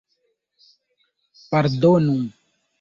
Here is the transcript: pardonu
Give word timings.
pardonu 1.49 2.17